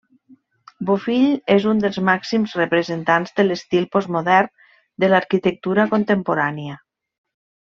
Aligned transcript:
Bofill 0.89 1.27
és 1.55 1.67
un 1.71 1.83
dels 1.83 1.99
màxims 2.07 2.55
representants 2.61 3.35
de 3.41 3.45
l'estil 3.47 3.85
postmodern 3.97 4.51
de 5.05 5.11
l'arquitectura 5.13 5.87
contemporània. 5.97 6.81